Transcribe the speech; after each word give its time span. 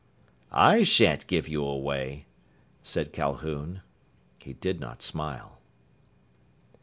"I 0.55 0.81
shan't 0.81 1.27
give 1.27 1.47
you 1.47 1.63
away," 1.63 2.25
said 2.81 3.13
Calhoun. 3.13 3.81
He 4.39 4.53
did 4.53 4.79
not 4.79 5.03
smile. 5.03 5.59